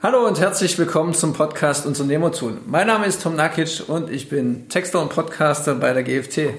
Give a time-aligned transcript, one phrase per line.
[0.00, 2.58] Hallo und herzlich willkommen zum Podcast Unternehmer tun.
[2.66, 6.54] Mein Name ist Tom Nakic und ich bin Texter und Podcaster bei der GFT.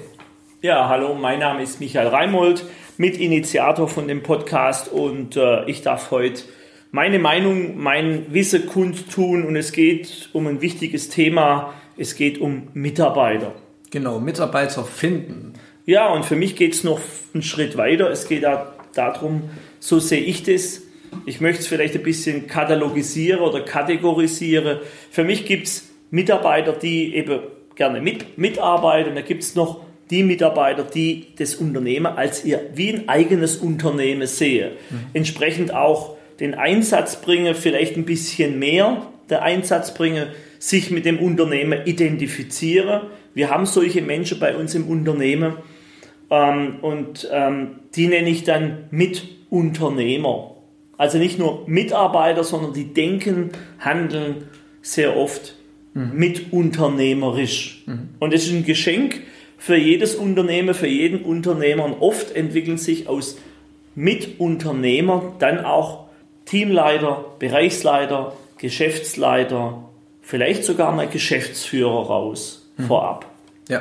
[0.60, 2.66] Ja, hallo, mein Name ist Michael Reimold,
[2.98, 6.42] Mitinitiator von dem Podcast und äh, ich darf heute
[6.90, 12.68] meine Meinung, mein Wissen kundtun und es geht um ein wichtiges Thema, es geht um
[12.74, 13.54] Mitarbeiter.
[13.90, 15.54] Genau, Mitarbeiter finden.
[15.86, 17.00] Ja, und für mich geht es noch
[17.32, 18.10] einen Schritt weiter.
[18.10, 19.48] Es geht da, darum,
[19.78, 20.82] so sehe ich das,
[21.26, 24.78] ich möchte es vielleicht ein bisschen katalogisieren oder kategorisieren.
[25.10, 27.40] Für mich gibt es Mitarbeiter, die eben
[27.74, 29.14] gerne mit, mitarbeiten.
[29.14, 34.26] Da gibt es noch die Mitarbeiter, die das Unternehmen als ihr wie ein eigenes Unternehmen
[34.26, 34.72] sehen.
[34.90, 34.96] Mhm.
[35.12, 40.26] Entsprechend auch den Einsatz bringen, vielleicht ein bisschen mehr der Einsatz bringen,
[40.58, 43.02] sich mit dem Unternehmen identifizieren.
[43.34, 45.56] Wir haben solche Menschen bei uns im Unternehmen
[46.30, 50.56] ähm, und ähm, die nenne ich dann Mitunternehmer.
[51.00, 54.48] Also nicht nur Mitarbeiter, sondern die denken, handeln
[54.82, 55.54] sehr oft
[55.94, 56.10] mhm.
[56.12, 57.84] mitunternehmerisch.
[57.86, 58.10] Mhm.
[58.18, 59.22] Und es ist ein Geschenk
[59.56, 61.86] für jedes Unternehmen, für jeden Unternehmer.
[61.86, 63.38] Und oft entwickeln sich aus
[63.94, 66.04] Mitunternehmer dann auch
[66.44, 69.82] Teamleiter, Bereichsleiter, Geschäftsleiter,
[70.20, 72.88] vielleicht sogar mal Geschäftsführer raus mhm.
[72.88, 73.24] vorab.
[73.70, 73.80] Ja.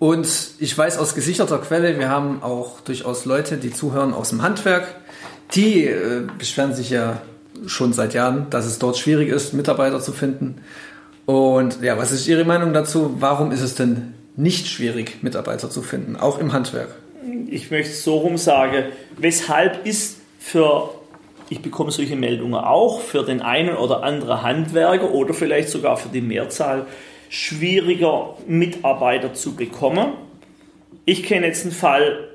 [0.00, 0.26] Und
[0.58, 4.96] ich weiß aus gesicherter Quelle, wir haben auch durchaus Leute, die zuhören aus dem Handwerk,
[5.54, 7.20] die äh, beschweren sich ja
[7.66, 10.62] schon seit Jahren, dass es dort schwierig ist, Mitarbeiter zu finden.
[11.26, 13.16] Und ja, was ist Ihre Meinung dazu?
[13.18, 16.88] Warum ist es denn nicht schwierig, Mitarbeiter zu finden, auch im Handwerk?
[17.48, 18.84] Ich möchte es so rum sagen,
[19.18, 20.90] weshalb ist für,
[21.50, 26.08] ich bekomme solche Meldungen auch, für den einen oder anderen Handwerker oder vielleicht sogar für
[26.08, 26.86] die Mehrzahl
[27.28, 30.14] schwieriger Mitarbeiter zu bekommen.
[31.04, 32.28] Ich kenne jetzt einen Fall,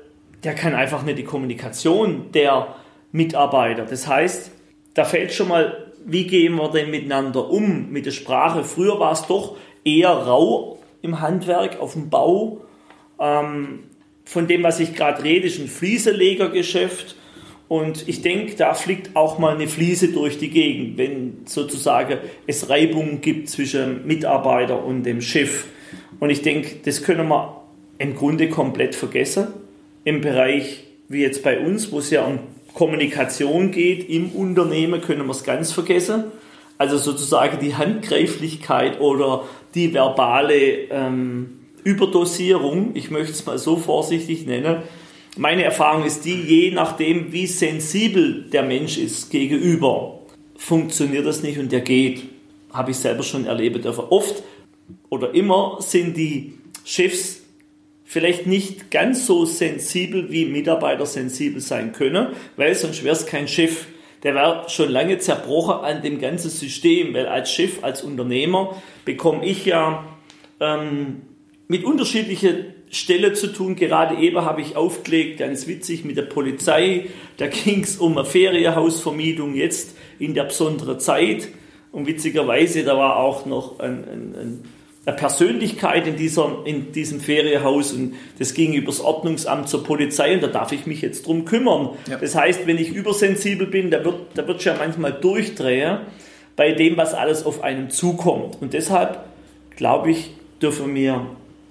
[0.44, 2.76] der kann einfach nicht die Kommunikation der
[3.16, 3.84] Mitarbeiter.
[3.84, 4.50] Das heißt,
[4.94, 8.62] da fällt schon mal, wie gehen wir denn miteinander um mit der Sprache?
[8.62, 12.60] Früher war es doch eher rau im Handwerk, auf dem Bau.
[13.18, 13.84] Ähm,
[14.24, 17.16] von dem, was ich gerade rede, ist ein Flieselegergeschäft.
[17.68, 22.68] Und ich denke, da fliegt auch mal eine Fliese durch die Gegend, wenn sozusagen es
[22.68, 25.64] Reibungen gibt zwischen Mitarbeiter und dem Chef.
[26.20, 27.62] Und ich denke, das können wir
[27.98, 29.48] im Grunde komplett vergessen.
[30.04, 32.38] Im Bereich wie jetzt bei uns, wo es ja um
[32.76, 36.24] Kommunikation geht im Unternehmen, können wir es ganz vergessen.
[36.76, 39.44] Also sozusagen die Handgreiflichkeit oder
[39.74, 44.82] die verbale ähm, Überdosierung, ich möchte es mal so vorsichtig nennen,
[45.38, 50.20] meine Erfahrung ist die, je nachdem, wie sensibel der Mensch ist gegenüber,
[50.58, 52.24] funktioniert das nicht und der geht.
[52.74, 54.04] Habe ich selber schon erlebt dürfen.
[54.10, 54.42] Oft
[55.08, 57.40] oder immer sind die Chefs
[58.06, 63.48] vielleicht nicht ganz so sensibel, wie Mitarbeiter sensibel sein können, weil sonst wäre es kein
[63.48, 63.86] Chef.
[64.22, 69.44] Der wäre schon lange zerbrochen an dem ganzen System, weil als Chef, als Unternehmer bekomme
[69.44, 70.06] ich ja
[70.60, 71.22] ähm,
[71.68, 73.76] mit unterschiedlichen Stelle zu tun.
[73.76, 77.06] Gerade eben habe ich aufgelegt, ganz witzig, mit der Polizei.
[77.36, 81.48] Da ging es um eine Ferienhausvermietung jetzt in der besonderen Zeit.
[81.92, 84.64] Und witzigerweise, da war auch noch ein, ein, ein,
[85.12, 90.48] Persönlichkeit in, dieser, in diesem Ferienhaus und das ging übers Ordnungsamt zur Polizei und da
[90.48, 91.90] darf ich mich jetzt drum kümmern.
[92.10, 92.16] Ja.
[92.16, 95.98] Das heißt, wenn ich übersensibel bin, da wird, da wird ja manchmal durchdrehen
[96.56, 98.58] bei dem, was alles auf einen zukommt.
[98.60, 99.20] Und deshalb,
[99.76, 101.26] glaube ich, dürfen wir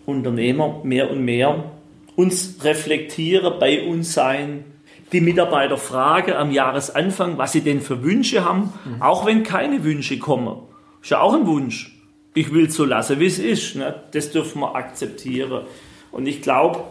[0.05, 1.71] Unternehmer mehr und mehr
[2.15, 4.63] uns reflektieren, bei uns sein,
[5.11, 9.01] die Mitarbeiter fragen am Jahresanfang, was sie denn für Wünsche haben, mhm.
[9.01, 10.57] auch wenn keine Wünsche kommen.
[11.01, 11.94] Ist ja auch ein Wunsch.
[12.35, 13.75] Ich will es so lassen, wie es ist.
[13.75, 13.95] Ne?
[14.11, 15.63] Das dürfen wir akzeptieren.
[16.11, 16.83] Und ich glaube,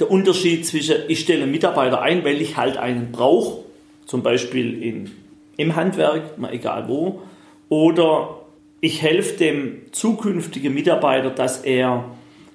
[0.00, 3.64] der Unterschied zwischen, ich stelle Mitarbeiter ein, weil ich halt einen brauche,
[4.06, 5.10] zum Beispiel in,
[5.56, 7.22] im Handwerk, mal egal wo,
[7.68, 8.42] oder
[8.80, 12.04] ich helfe dem zukünftigen Mitarbeiter, dass er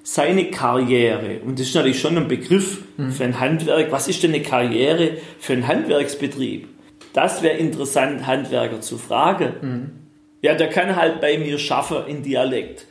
[0.02, 3.12] seine Karriere, und das ist natürlich schon ein Begriff mhm.
[3.12, 6.68] für ein Handwerk, was ist denn eine Karriere für einen Handwerksbetrieb?
[7.12, 9.52] Das wäre interessant, Handwerker zu fragen.
[9.60, 10.01] Mhm.
[10.42, 12.86] Ja, der kann halt bei mir schaffen in Dialekt.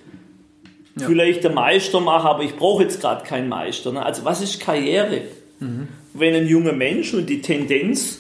[1.00, 1.08] Ja.
[1.08, 3.92] Vielleicht der Meister machen, aber ich brauche jetzt gerade keinen Meister.
[3.92, 4.04] Ne?
[4.04, 5.22] Also was ist Karriere?
[5.60, 5.88] Mhm.
[6.14, 8.20] Wenn ein junger Mensch und die Tendenz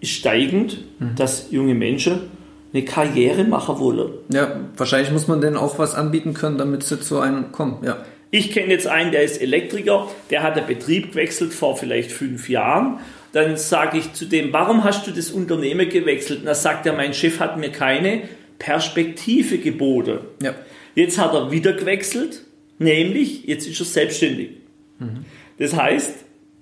[0.00, 1.14] ist steigend, mhm.
[1.16, 2.30] dass junge Menschen
[2.72, 4.10] eine Karriere machen wollen.
[4.32, 7.78] Ja, wahrscheinlich muss man denen auch was anbieten können, damit sie zu einem kommen.
[7.84, 8.04] Ja.
[8.30, 12.48] Ich kenne jetzt einen, der ist Elektriker, der hat den Betrieb gewechselt vor vielleicht fünf
[12.48, 12.98] Jahren.
[13.32, 16.40] Dann sage ich zu dem, warum hast du das Unternehmen gewechselt?
[16.40, 18.22] Und dann sagt er, mein Chef hat mir keine
[18.58, 20.20] Perspektive geboten.
[20.42, 20.54] Ja.
[20.94, 22.42] Jetzt hat er wieder gewechselt,
[22.78, 24.50] nämlich jetzt ist er selbstständig.
[24.98, 25.24] Mhm.
[25.58, 26.14] Das heißt,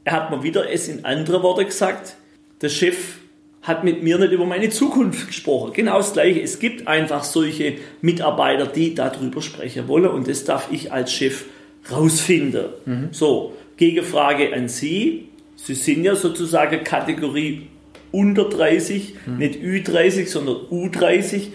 [0.05, 2.17] er hat mir wieder es in andere Worte gesagt,
[2.61, 3.19] der Chef
[3.63, 5.73] hat mit mir nicht über meine Zukunft gesprochen.
[5.73, 6.41] Genau das Gleiche.
[6.41, 11.47] Es gibt einfach solche Mitarbeiter, die darüber sprechen wollen und das darf ich als Chef
[11.91, 12.67] rausfinden.
[12.85, 13.09] Mhm.
[13.11, 15.29] So, Gegenfrage an Sie.
[15.57, 17.67] Sie sind ja sozusagen Kategorie
[18.13, 19.39] unter 30, mhm.
[19.39, 21.49] nicht Ü30, sondern U30.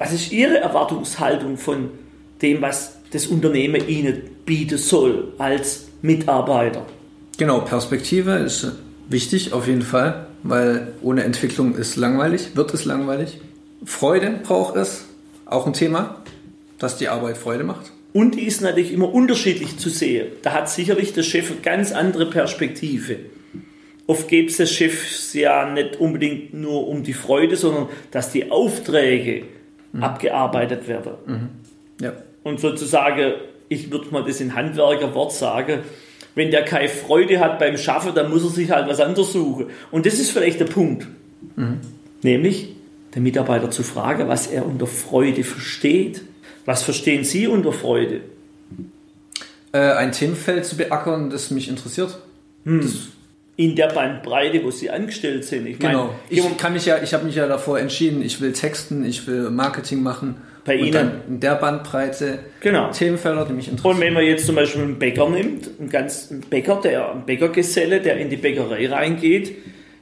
[0.00, 1.90] Was ist Ihre Erwartungshaltung von
[2.40, 6.86] dem, was das Unternehmen Ihnen bieten soll als Mitarbeiter?
[7.36, 8.72] Genau, Perspektive ist
[9.10, 13.42] wichtig auf jeden Fall, weil ohne Entwicklung ist langweilig, wird es langweilig.
[13.84, 15.04] Freude braucht es,
[15.44, 16.22] auch ein Thema,
[16.78, 17.92] dass die Arbeit Freude macht.
[18.14, 20.28] Und die ist natürlich immer unterschiedlich zu sehen.
[20.40, 23.18] Da hat sicherlich der Chef eine ganz andere Perspektive.
[24.06, 28.50] Oft geht es des Chefs ja nicht unbedingt nur um die Freude, sondern dass die
[28.50, 29.44] Aufträge
[29.92, 30.02] mhm.
[30.02, 31.12] abgearbeitet werden.
[31.26, 31.48] Mhm.
[32.00, 32.12] Ja.
[32.42, 33.34] Und sozusagen,
[33.68, 35.80] ich würde mal das in Handwerkerwort sagen,
[36.34, 39.66] wenn der keine Freude hat beim Schaffen, dann muss er sich halt was anderes suchen.
[39.90, 41.06] Und das ist vielleicht der Punkt.
[41.56, 41.80] Mhm.
[42.22, 42.76] Nämlich,
[43.14, 46.22] den Mitarbeiter zu fragen, was er unter Freude versteht.
[46.64, 48.20] Was verstehen Sie unter Freude?
[49.72, 52.18] Äh, ein Themenfeld zu beackern, das mich interessiert.
[52.64, 52.82] Hm.
[52.82, 52.92] Das
[53.56, 55.66] in der Bandbreite, wo Sie angestellt sind.
[55.66, 56.06] Ich genau.
[56.06, 59.26] Meine, ich kann mich ja, ich habe mich ja davor entschieden, ich will texten, ich
[59.26, 60.36] will Marketing machen.
[60.64, 61.10] Bei und Ihnen?
[61.26, 62.90] in der Bandbreite genau.
[62.90, 63.94] Themenfelder, die mich interessieren.
[63.94, 67.24] Und wenn man jetzt zum Beispiel einen Bäcker nimmt, einen ganz einen Bäcker, der, einen
[67.24, 69.54] Bäckergeselle, der in die Bäckerei reingeht,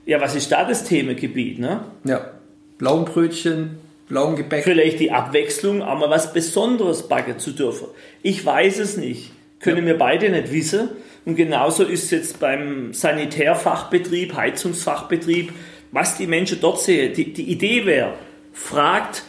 [0.05, 1.59] ja, was ist da das Themengebiet?
[1.59, 1.81] Ne?
[2.05, 2.33] Ja,
[2.81, 3.79] Laugenbrötchen,
[4.09, 4.65] Laugengebäck.
[4.65, 7.89] Vielleicht die Abwechslung, auch mal was Besonderes backen zu dürfen.
[8.23, 9.33] Ich weiß es nicht.
[9.61, 9.87] Können ja.
[9.87, 10.89] wir beide nicht wissen.
[11.29, 15.53] Und genauso ist es jetzt beim Sanitärfachbetrieb, Heizungsfachbetrieb,
[15.93, 17.13] was die Menschen dort sehen.
[17.13, 18.15] Die, die Idee wäre,
[18.55, 19.25] fragt,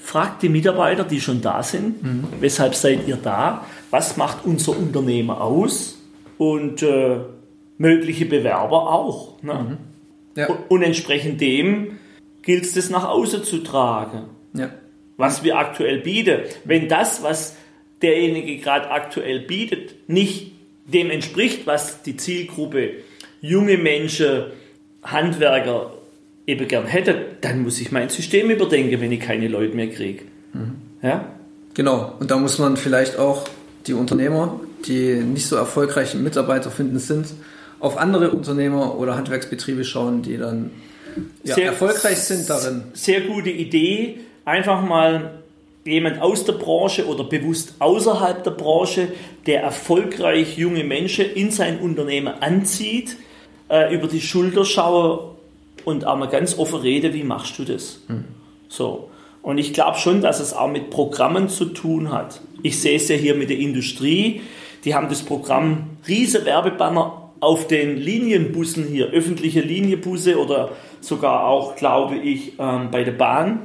[0.00, 2.28] fragt die Mitarbeiter, die schon da sind, mhm.
[2.38, 5.98] weshalb seid ihr da, was macht unser Unternehmen aus
[6.38, 7.16] und äh,
[7.78, 9.42] mögliche Bewerber auch.
[9.42, 9.54] Ne?
[9.54, 9.76] Mhm.
[10.40, 10.46] Ja.
[10.50, 11.98] Und, und, entsprechend dem
[12.42, 14.70] gilt es, das nach außen zu tragen, ja.
[15.16, 16.42] was wir aktuell bieten.
[16.64, 17.56] Wenn das, was
[18.02, 20.49] derjenige gerade aktuell bietet, nicht
[20.90, 22.90] dem entspricht, was die Zielgruppe
[23.40, 24.44] junge Menschen,
[25.02, 25.92] Handwerker
[26.46, 30.24] eben gern hätte, dann muss ich mein System überdenken, wenn ich keine Leute mehr kriege.
[30.52, 30.74] Mhm.
[31.02, 31.24] Ja?
[31.74, 33.48] Genau, und da muss man vielleicht auch
[33.86, 37.28] die Unternehmer, die nicht so erfolgreich Mitarbeiter finden sind,
[37.78, 40.70] auf andere Unternehmer oder Handwerksbetriebe schauen, die dann
[41.44, 42.82] ja, sehr, erfolgreich sind darin.
[42.92, 44.20] Sehr gute Idee.
[44.44, 45.39] Einfach mal
[45.84, 49.08] jemand aus der Branche oder bewusst außerhalb der Branche,
[49.46, 53.16] der erfolgreich junge Menschen in sein Unternehmen anzieht,
[53.68, 55.36] äh, über die Schulter schaue
[55.84, 58.00] und auch mal ganz offen rede, wie machst du das?
[58.08, 58.24] Mhm.
[58.68, 59.08] So.
[59.42, 62.42] Und ich glaube schon, dass es auch mit Programmen zu tun hat.
[62.62, 64.42] Ich sehe es ja hier mit der Industrie.
[64.84, 71.74] Die haben das Programm riese Werbebanner auf den Linienbussen hier, öffentliche Linienbusse oder sogar auch,
[71.76, 73.60] glaube ich, ähm, bei der Bahn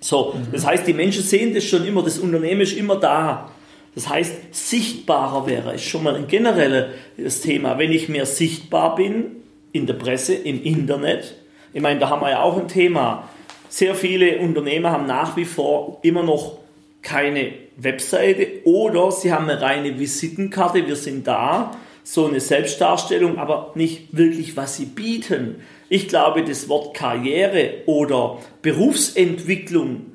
[0.00, 3.50] so, das heißt, die Menschen sehen das schon immer, das Unternehmen ist immer da.
[3.94, 7.78] Das heißt, sichtbarer wäre, ist schon mal ein generelles Thema.
[7.78, 9.36] Wenn ich mehr sichtbar bin
[9.72, 11.34] in der Presse, im Internet,
[11.72, 13.28] ich meine, da haben wir ja auch ein Thema.
[13.68, 16.58] Sehr viele Unternehmen haben nach wie vor immer noch
[17.02, 21.72] keine Webseite oder sie haben eine reine Visitenkarte, wir sind da,
[22.10, 25.56] so eine Selbstdarstellung, aber nicht wirklich, was sie bieten.
[25.90, 30.06] Ich glaube, das Wort Karriere oder Berufsentwicklung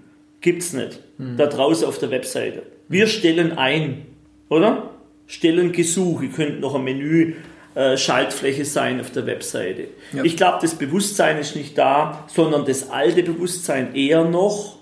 [0.42, 1.38] gibt es nicht mhm.
[1.38, 2.64] da draußen auf der Webseite.
[2.90, 4.07] Wir stellen ein,
[4.50, 4.90] oder?
[5.28, 7.35] Stellen Gesuche, könnte noch ein Menü
[7.76, 9.90] äh, Schaltfläche sein auf der Webseite.
[10.14, 10.23] Ja.
[10.23, 14.80] Ich glaube, das Bewusstsein ist nicht da, sondern das alte Bewusstsein eher noch,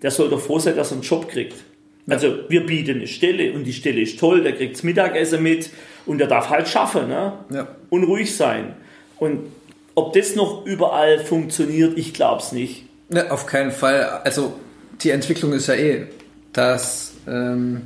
[0.00, 1.56] der soll doch froh sein, dass er einen Job kriegt.
[2.06, 2.14] Ja.
[2.14, 5.70] Also wir bieten eine Stelle und die Stelle ist toll, der kriegt das Mittagessen mit
[6.06, 7.32] und der darf halt schaffen ne?
[7.50, 7.68] Ja.
[7.90, 8.74] und ruhig sein.
[9.18, 9.46] Und
[9.94, 12.84] ob das noch überall funktioniert, ich glaube es nicht.
[13.08, 14.20] Ne, auf keinen Fall.
[14.24, 14.54] Also
[15.00, 16.06] die Entwicklung ist ja eh,
[16.52, 17.82] dass ähm,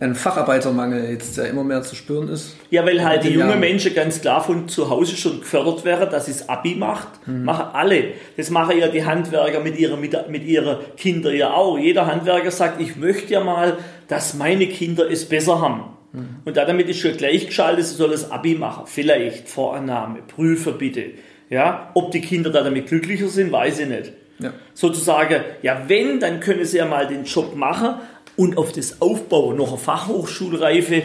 [0.00, 2.56] ein Facharbeitermangel jetzt ja immer mehr zu spüren ist.
[2.70, 6.26] Ja, weil halt die jungen Menschen ganz klar von zu Hause schon gefördert werden, dass
[6.26, 7.26] sie das Abi macht.
[7.26, 7.44] Mhm.
[7.44, 8.12] Machen alle.
[8.36, 11.78] Das machen ja die Handwerker mit ihren, mit, mit ihren Kindern ja auch.
[11.78, 15.84] Jeder Handwerker sagt, ich möchte ja mal, dass meine Kinder es besser haben.
[16.12, 16.28] Mhm.
[16.44, 18.84] Und damit ist schon gleichgeschaltet, sie soll das Abi machen.
[18.86, 21.06] Vielleicht, Vorannahme, prüfe bitte.
[21.50, 24.12] Ja, ob die Kinder da damit glücklicher sind, weiß ich nicht.
[24.38, 24.52] Ja.
[24.74, 27.96] Sozusagen, ja, wenn, dann können sie ja mal den Job machen
[28.38, 31.02] und auf das aufbauen, noch eine Fachhochschulreife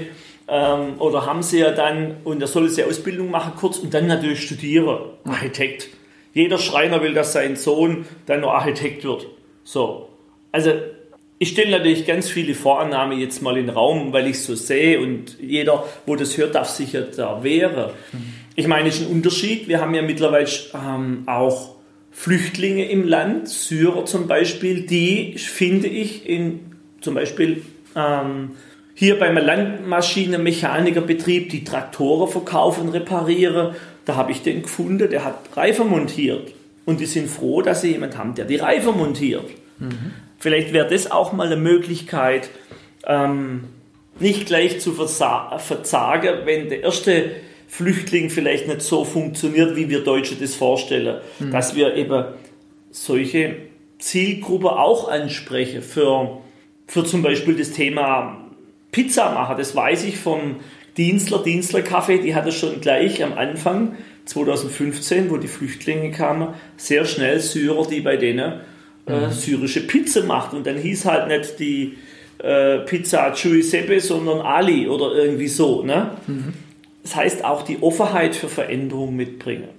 [0.47, 4.05] ähm, oder haben sie ja dann, und da soll sie Ausbildung machen kurz und dann
[4.05, 5.89] natürlich studieren, Architekt.
[6.33, 9.25] Jeder Schreiner will, dass sein Sohn dann noch Architekt wird.
[9.63, 10.09] So.
[10.51, 10.73] Also
[11.39, 14.53] ich stelle natürlich ganz viele Vorannahmen jetzt mal in den Raum, weil ich es so
[14.53, 17.93] sehe und jeder, wo das hört, darf sicher da wehren.
[18.55, 19.67] Ich meine, es ist ein Unterschied.
[19.67, 21.77] Wir haben ja mittlerweile ähm, auch
[22.11, 26.72] Flüchtlinge im Land, Syrer zum Beispiel, die finde ich in
[27.03, 27.63] zum Beispiel
[27.95, 28.51] ähm,
[28.95, 35.89] hier beim Landmaschinenmechanikerbetrieb, die Traktoren verkaufen, reparieren, da habe ich den gefunden, der hat Reifen
[35.89, 36.53] montiert.
[36.85, 39.45] Und die sind froh, dass sie jemanden haben, der die Reifen montiert.
[39.79, 40.11] Mhm.
[40.37, 42.49] Vielleicht wäre das auch mal eine Möglichkeit,
[43.07, 43.69] ähm,
[44.19, 47.31] nicht gleich zu verzagen, wenn der erste
[47.67, 51.21] Flüchtling vielleicht nicht so funktioniert, wie wir Deutsche das vorstellen.
[51.39, 51.51] Mhm.
[51.51, 52.25] Dass wir eben
[52.91, 53.55] solche
[53.97, 56.41] Zielgruppe auch ansprechen für,
[56.93, 58.37] für zum Beispiel das Thema
[58.91, 59.55] Pizza machen.
[59.57, 60.57] Das weiß ich vom
[60.95, 63.95] Dienstler, Dienstler Kaffee, die hatte schon gleich am Anfang
[64.25, 68.59] 2015, wo die Flüchtlinge kamen, sehr schnell Syrer, die bei denen
[69.07, 69.31] äh, mhm.
[69.31, 70.53] syrische Pizza macht.
[70.53, 71.97] Und dann hieß halt nicht die
[72.37, 75.81] äh, Pizza Giuseppe, sondern Ali oder irgendwie so.
[75.81, 76.11] Ne?
[76.27, 76.53] Mhm.
[77.01, 79.69] Das heißt auch die Offenheit für Veränderung mitbringen.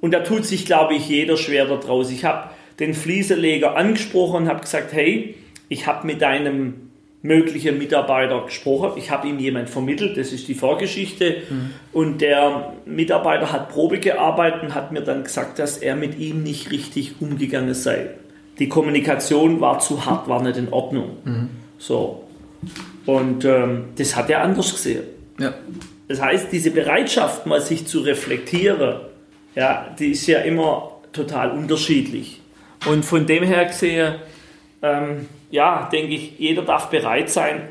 [0.00, 2.12] Und da tut sich, glaube ich, jeder schwer daraus.
[2.12, 5.34] Ich habe den Fliesenleger angesprochen und habe gesagt, hey,
[5.70, 6.90] ich habe mit deinem
[7.22, 8.92] möglichen Mitarbeiter gesprochen.
[8.96, 11.42] Ich habe ihm jemand vermittelt, das ist die Vorgeschichte.
[11.48, 11.70] Mhm.
[11.92, 16.42] Und der Mitarbeiter hat Probe gearbeitet und hat mir dann gesagt, dass er mit ihm
[16.42, 18.10] nicht richtig umgegangen sei.
[18.58, 21.18] Die Kommunikation war zu hart, war nicht in Ordnung.
[21.24, 21.48] Mhm.
[21.78, 22.24] So.
[23.06, 25.04] Und ähm, das hat er anders gesehen.
[25.38, 25.54] Ja.
[26.08, 29.00] Das heißt, diese Bereitschaft, mal sich zu reflektieren,
[29.54, 32.40] ja, die ist ja immer total unterschiedlich.
[32.86, 34.16] Und von dem her gesehen,
[34.82, 37.62] ähm, ja, denke ich, jeder darf bereit sein,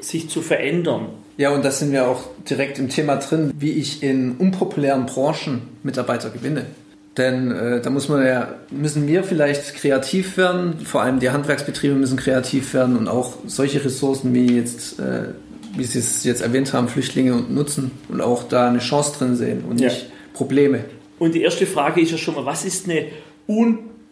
[0.00, 1.08] sich zu verändern.
[1.36, 5.62] Ja, und das sind wir auch direkt im Thema drin, wie ich in unpopulären Branchen
[5.82, 6.66] Mitarbeiter gewinne.
[7.16, 11.94] Denn äh, da muss man ja, müssen wir vielleicht kreativ werden, vor allem die Handwerksbetriebe
[11.94, 15.28] müssen kreativ werden und auch solche Ressourcen wie jetzt, äh,
[15.76, 19.64] wie Sie es jetzt erwähnt haben, Flüchtlinge nutzen und auch da eine Chance drin sehen
[19.68, 19.88] und ja.
[19.88, 20.84] nicht Probleme.
[21.20, 23.06] Und die erste Frage ist ja schon mal, was ist eine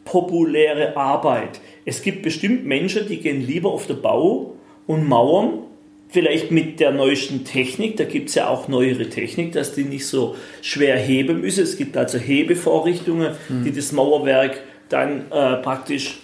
[0.05, 1.61] unpopuläre Arbeit?
[1.85, 4.55] Es gibt bestimmt Menschen, die gehen lieber auf den Bau
[4.87, 5.65] und Mauern,
[6.09, 10.07] vielleicht mit der neuesten Technik, da gibt es ja auch neuere Technik, dass die nicht
[10.07, 11.65] so schwer heben müssen.
[11.65, 13.65] Es gibt also Hebevorrichtungen, mhm.
[13.65, 16.19] die das Mauerwerk dann äh, praktisch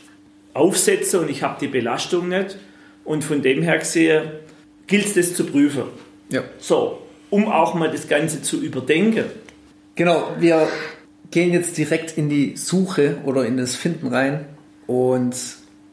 [0.53, 2.59] aufsetzen und ich habe die Belastung nicht.
[3.05, 4.25] Und von dem her gesehen
[4.87, 5.85] gilt es das zu prüfen.
[6.29, 6.45] Ja.
[6.59, 6.99] So,
[7.31, 9.25] um auch mal das Ganze zu überdenken.
[9.95, 10.69] Genau, wir
[11.31, 14.47] gehen jetzt direkt in die Suche oder in das Finden rein.
[14.87, 15.35] Und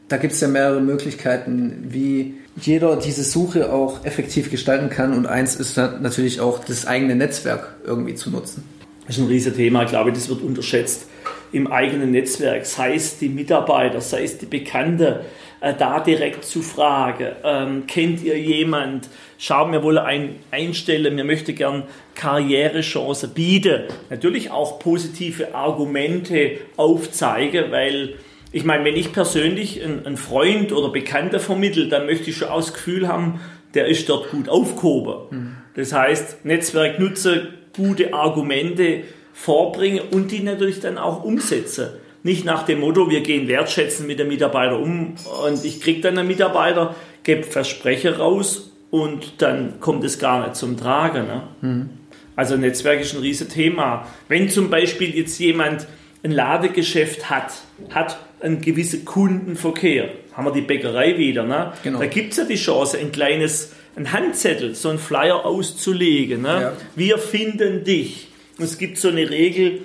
[0.08, 5.12] da gibt es ja mehrere Möglichkeiten, wie jeder diese Suche auch effektiv gestalten kann.
[5.12, 8.64] Und eins ist natürlich auch das eigene Netzwerk irgendwie zu nutzen.
[9.06, 9.82] Das ist ein riesiges Thema.
[9.84, 11.06] Ich glaube, das wird unterschätzt
[11.52, 15.24] im eigenen Netzwerk, sei es die Mitarbeiter, sei es die Bekannte,
[15.60, 21.24] äh, da direkt zu fragen, ähm, kennt ihr jemand, schau mir wohl ein einstellen, mir
[21.24, 21.84] möchte gern
[22.14, 23.84] Karrierechancen bieten.
[24.10, 28.14] Natürlich auch positive Argumente aufzeigen, weil
[28.52, 32.60] ich meine, wenn ich persönlich einen Freund oder Bekannter vermittle, dann möchte ich schon auch
[32.60, 33.40] das Gefühl haben,
[33.74, 35.14] der ist dort gut aufgehoben.
[35.30, 35.56] Mhm.
[35.74, 39.02] Das heißt, Netzwerk nutze, gute Argumente
[39.36, 41.90] vorbringen und die natürlich dann auch umsetzen.
[42.22, 45.14] Nicht nach dem Motto, wir gehen wertschätzen mit dem Mitarbeiter um
[45.44, 50.56] und ich kriege dann einen Mitarbeiter, gebe Versprechen raus und dann kommt es gar nicht
[50.56, 51.26] zum Tragen.
[51.26, 51.42] Ne?
[51.60, 51.90] Mhm.
[52.34, 54.06] Also Netzwerk ist ein riesiges Thema.
[54.28, 55.86] Wenn zum Beispiel jetzt jemand
[56.24, 57.52] ein Ladegeschäft hat,
[57.90, 60.08] hat einen gewissen Kundenverkehr.
[60.32, 61.44] Haben wir die Bäckerei wieder.
[61.44, 61.72] Ne?
[61.82, 61.98] Genau.
[61.98, 66.42] Da gibt es ja die Chance, ein kleines ein Handzettel, so ein Flyer auszulegen.
[66.42, 66.60] Ne?
[66.60, 66.72] Ja.
[66.94, 68.28] Wir finden dich.
[68.58, 69.80] Es gibt so eine Regel,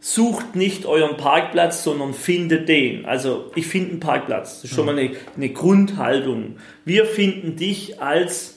[0.00, 3.04] sucht nicht euren Parkplatz, sondern findet den.
[3.04, 4.62] Also ich finde einen Parkplatz.
[4.62, 6.56] Das ist schon mal eine, eine Grundhaltung.
[6.84, 8.56] Wir finden dich als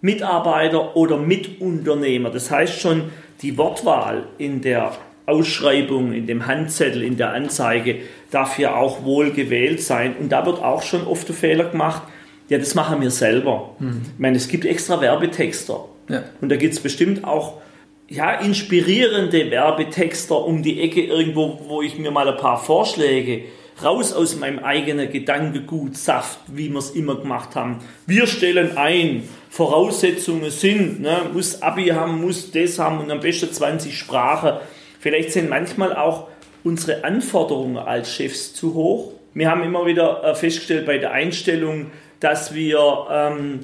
[0.00, 2.30] Mitarbeiter oder Mitunternehmer.
[2.30, 3.04] Das heißt schon,
[3.42, 7.96] die Wortwahl in der Ausschreibung, in dem Handzettel, in der Anzeige
[8.30, 10.16] darf ja auch wohl gewählt sein.
[10.16, 12.02] Und da wird auch schon oft der Fehler gemacht,
[12.48, 13.76] ja, das machen wir selber.
[13.78, 14.02] Mhm.
[14.14, 15.84] Ich meine, es gibt extra Werbetexter.
[16.08, 16.22] Ja.
[16.40, 17.60] Und da gibt es bestimmt auch
[18.08, 23.44] ja, inspirierende Werbetexter um die Ecke irgendwo, wo ich mir mal ein paar Vorschläge
[23.82, 27.78] raus aus meinem eigenen Gedankengut Saft, wie wir es immer gemacht haben.
[28.06, 33.52] Wir stellen ein, Voraussetzungen sind, ne, muss Abi haben, muss das haben und am besten
[33.52, 34.58] 20 Sprachen.
[34.98, 36.28] Vielleicht sind manchmal auch
[36.64, 39.12] unsere Anforderungen als Chefs zu hoch.
[39.34, 43.60] Wir haben immer wieder äh, festgestellt bei der Einstellung, dass wir, ähm,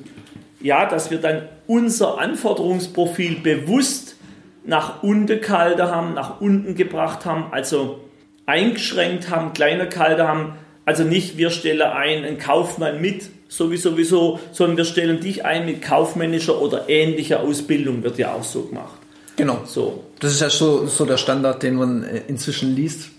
[0.61, 4.17] ja, dass wir dann unser Anforderungsprofil bewusst
[4.64, 8.00] nach unten gehalten haben, nach unten gebracht haben, also
[8.47, 10.52] eingeschränkt haben, kleiner gehalten haben.
[10.85, 15.66] Also nicht, wir stellen ein, einen Kaufmann mit, sowieso, sowieso, sondern wir stellen dich ein
[15.66, 18.99] mit kaufmännischer oder ähnlicher Ausbildung, wird ja auch so gemacht.
[19.37, 19.62] Genau.
[19.64, 20.04] So.
[20.21, 23.11] Das ist ja so, so der Standard, den man äh, inzwischen liest.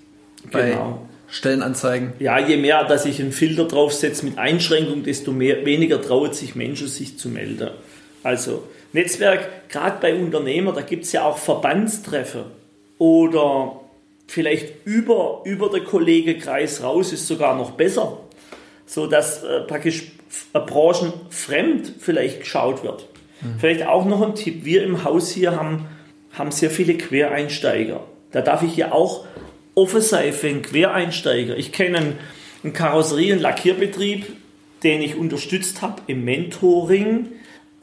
[0.52, 1.08] bei genau.
[1.28, 2.14] Stellenanzeigen.
[2.20, 6.56] Ja, je mehr, dass ich einen Filter draufsetze mit Einschränkung, desto mehr, weniger traut sich
[6.56, 7.72] Menschen, sich zu melden.
[8.24, 8.64] Also
[8.96, 12.46] Netzwerk, gerade bei Unternehmern, da gibt es ja auch Verbandstreffer
[12.98, 13.82] oder
[14.26, 18.20] vielleicht über, über der Kollegekreis raus ist sogar noch besser,
[18.86, 20.12] so dass äh, praktisch
[20.54, 23.08] äh, branchenfremd vielleicht geschaut wird.
[23.42, 23.60] Mhm.
[23.60, 25.88] Vielleicht auch noch ein Tipp, wir im Haus hier haben,
[26.32, 28.02] haben sehr viele Quereinsteiger.
[28.32, 29.26] Da darf ich ja auch
[29.76, 31.58] offen sein für einen Quereinsteiger.
[31.58, 32.18] Ich kenne einen,
[32.64, 34.26] einen Karosserie- und Lackierbetrieb,
[34.84, 37.28] den ich unterstützt habe im Mentoring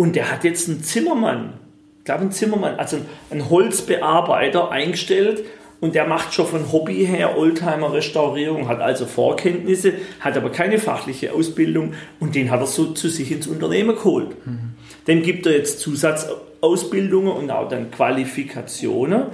[0.03, 1.53] und der hat jetzt einen Zimmermann,
[2.01, 2.97] ich glaube einen Zimmermann, also
[3.31, 5.45] einen Holzbearbeiter eingestellt
[5.81, 11.33] und der macht schon von Hobby her Oldtimer-Restaurierung, hat also Vorkenntnisse, hat aber keine fachliche
[11.33, 14.45] Ausbildung und den hat er so zu sich ins Unternehmen geholt.
[14.45, 14.73] Mhm.
[15.07, 19.27] Dem gibt er jetzt Zusatzausbildungen und auch dann Qualifikationen.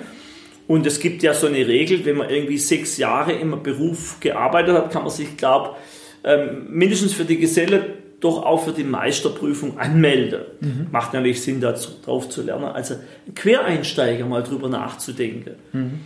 [0.67, 4.75] Und es gibt ja so eine Regel, wenn man irgendwie sechs Jahre im Beruf gearbeitet
[4.77, 5.77] hat, kann man sich, glaube
[6.25, 10.41] ähm, mindestens für die Geselle doch auch für die Meisterprüfung anmelden.
[10.61, 10.87] Mhm.
[10.91, 12.65] Macht natürlich Sinn, darauf zu lernen.
[12.65, 12.97] Also
[13.35, 15.55] Quereinsteiger mal drüber nachzudenken.
[15.73, 16.01] Mhm.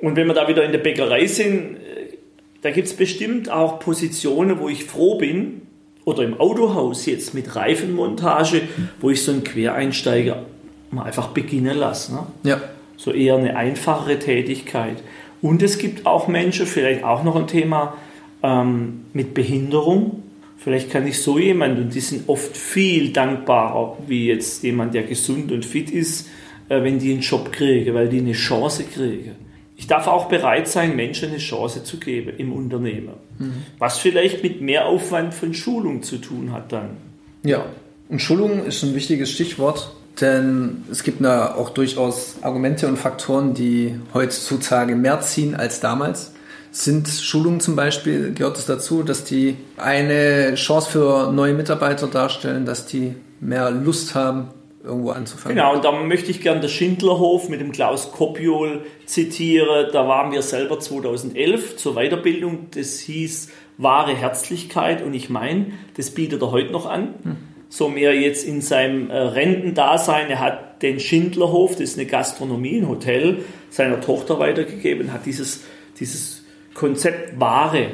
[0.00, 2.16] Und wenn wir da wieder in der Bäckerei sind, äh,
[2.62, 5.62] da gibt es bestimmt auch Positionen, wo ich froh bin,
[6.08, 8.62] oder im Autohaus jetzt mit Reifenmontage,
[8.98, 10.46] wo ich so einen Quereinsteiger
[10.90, 12.14] mal einfach beginnen lasse.
[12.14, 12.26] Ne?
[12.44, 12.60] Ja.
[12.96, 15.02] So eher eine einfachere Tätigkeit.
[15.42, 17.98] Und es gibt auch Menschen, vielleicht auch noch ein Thema
[18.42, 20.22] ähm, mit Behinderung.
[20.58, 25.04] Vielleicht kann ich so jemand, und die sind oft viel dankbarer, wie jetzt jemand, der
[25.04, 26.28] gesund und fit ist,
[26.68, 29.48] äh, wenn die einen Job kriegen, weil die eine Chance kriegen
[29.78, 33.14] ich darf auch bereit sein, Menschen eine Chance zu geben im Unternehmen.
[33.38, 33.62] Mhm.
[33.78, 36.96] Was vielleicht mit Mehraufwand von Schulung zu tun hat dann.
[37.44, 37.64] Ja,
[38.08, 43.54] und Schulung ist ein wichtiges Stichwort, denn es gibt da auch durchaus Argumente und Faktoren,
[43.54, 46.32] die heutzutage mehr ziehen als damals.
[46.70, 52.66] Sind Schulungen zum Beispiel, gehört es dazu, dass die eine Chance für neue Mitarbeiter darstellen,
[52.66, 54.48] dass die mehr Lust haben,
[54.84, 55.56] irgendwo anzufangen.
[55.56, 59.88] Genau, und da möchte ich gerne den Schindlerhof mit dem Klaus Kopiol zitieren.
[59.92, 62.68] Da waren wir selber 2011 zur Weiterbildung.
[62.74, 67.14] Das hieß wahre Herzlichkeit und ich meine, das bietet er heute noch an.
[67.22, 67.36] Hm.
[67.70, 70.30] So mehr jetzt in seinem äh, Rentendasein.
[70.30, 75.64] Er hat den Schindlerhof, das ist eine Gastronomie, ein Hotel, seiner Tochter weitergegeben, hat dieses,
[76.00, 76.37] dieses
[76.78, 77.90] Konzept wahre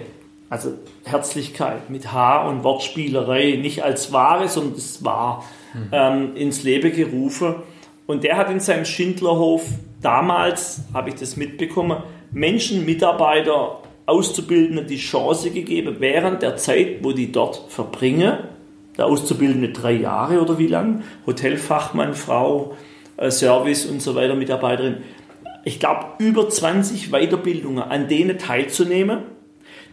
[0.55, 5.89] also Herzlichkeit mit H und Wortspielerei, nicht als Ware, sondern das war mhm.
[5.91, 7.57] ähm, ins Leben gerufen.
[8.07, 9.67] Und der hat in seinem Schindlerhof
[10.01, 17.13] damals, habe ich das mitbekommen, Menschen, Mitarbeiter, Auszubildende die Chance gegeben, während der Zeit, wo
[17.13, 18.39] die dort verbringen,
[18.97, 22.77] der Auszubildende drei Jahre oder wie lang, Hotelfachmann, Frau,
[23.17, 24.99] äh, Service und so weiter, Mitarbeiterin,
[25.65, 29.21] ich glaube über 20 Weiterbildungen, an denen teilzunehmen.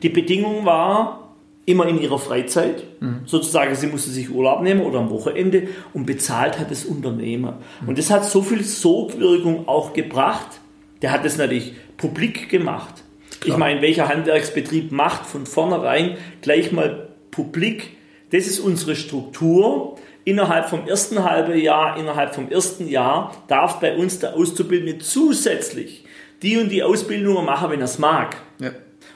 [0.02, 1.22] Die Bedingung war,
[1.66, 2.84] immer in ihrer Freizeit.
[3.00, 3.22] Mhm.
[3.26, 7.60] Sozusagen, sie musste sich Urlaub nehmen oder am Wochenende und bezahlt hat das Unternehmer.
[7.82, 7.90] Mhm.
[7.90, 10.60] Und das hat so viel Sogwirkung auch gebracht.
[11.02, 13.04] Der hat das natürlich publik gemacht.
[13.40, 13.56] Klar.
[13.56, 17.92] Ich meine, welcher Handwerksbetrieb macht von vornherein gleich mal publik?
[18.32, 19.98] Das ist unsere Struktur.
[20.24, 26.06] Innerhalb vom ersten halben Jahr, innerhalb vom ersten Jahr darf bei uns der Auszubildende zusätzlich
[26.42, 28.38] die und die Ausbildungen machen, wenn er es mag.
[28.60, 28.72] Ja.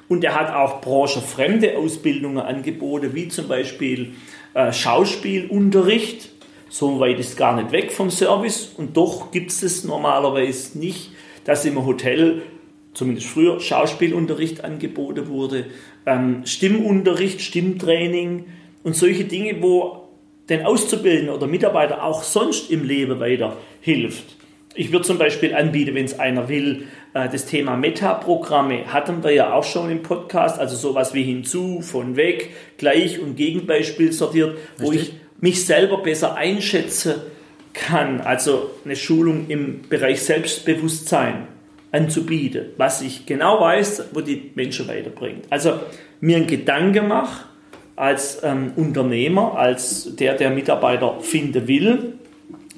[0.08, 4.14] Und er hat auch branchenfremde Ausbildungen angeboten, wie zum Beispiel
[4.54, 6.30] äh, Schauspielunterricht.
[6.70, 8.72] So weit ist gar nicht weg vom Service.
[8.78, 11.12] Und doch gibt es es normalerweise nicht,
[11.44, 12.44] dass im Hotel,
[12.94, 15.66] zumindest früher, Schauspielunterricht angeboten wurde.
[16.06, 18.46] Ähm, Stimmunterricht, Stimmtraining
[18.84, 20.05] und solche Dinge, wo
[20.50, 24.36] den Auszubildenden oder Mitarbeiter auch sonst im Leben weiter hilft.
[24.78, 29.32] Ich würde zum Beispiel anbieten, wenn es einer will, äh, das Thema Metaprogramme hatten wir
[29.32, 34.58] ja auch schon im Podcast, also sowas wie hinzu, von weg, gleich und Gegenbeispiel sortiert,
[34.78, 37.16] wo ich mich selber besser einschätzen
[37.74, 41.48] kann, also eine Schulung im Bereich Selbstbewusstsein
[41.92, 45.46] anzubieten, was ich genau weiß, wo die Menschen weiterbringt.
[45.50, 45.80] Also
[46.20, 47.46] mir einen Gedanke mache
[47.96, 52.14] als ähm, Unternehmer, als der, der Mitarbeiter finden will,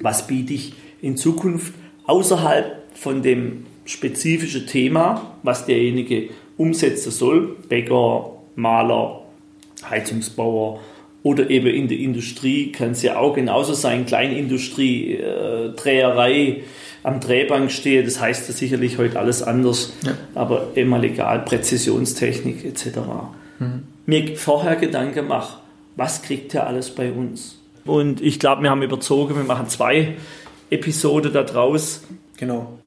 [0.00, 1.74] was biete ich in Zukunft
[2.06, 9.22] außerhalb von dem spezifischen Thema, was derjenige umsetzen soll, Bäcker, Maler,
[9.88, 10.80] Heizungsbauer
[11.22, 16.62] oder eben in der Industrie kann es ja auch genauso sein, Kleinindustrie, äh, Dreherei,
[17.02, 20.12] am Drehbank stehe, das heißt ja sicherlich heute alles anders, ja.
[20.34, 22.98] aber immer legal, Präzisionstechnik etc.
[23.58, 23.84] Mhm.
[24.08, 25.58] Mir vorher Gedanken mache,
[25.96, 27.58] was kriegt er alles bei uns?
[27.84, 30.16] Und ich glaube, wir haben überzogen, wir machen zwei
[30.70, 32.04] Episode da draus.
[32.38, 32.72] Genau.